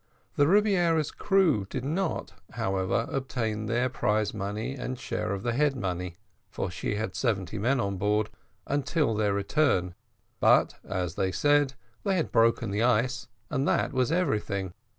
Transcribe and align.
The 0.35 0.47
Rebiera's 0.47 1.11
crew 1.11 1.67
did 1.69 1.85
not, 1.85 2.33
however, 2.53 3.05
obtain 3.11 3.67
their 3.67 3.87
prize 3.87 4.33
money 4.33 4.73
and 4.73 4.97
share 4.97 5.31
of 5.31 5.43
the 5.43 5.53
head 5.53 5.75
money, 5.75 6.15
for 6.49 6.71
she 6.71 6.95
had 6.95 7.15
seventy 7.15 7.59
men 7.59 7.79
on 7.79 7.97
board, 7.97 8.31
until 8.65 9.13
their 9.13 9.35
return, 9.35 9.93
but, 10.39 10.79
as 10.83 11.13
they 11.13 11.29
did, 11.29 11.75
they 12.03 12.15
had 12.15 12.31
broken 12.31 12.71
the 12.71 12.81
ice, 12.81 13.27
and 13.51 13.67
that 13.67 13.93
was 13.93 14.11
everything. 14.11 14.73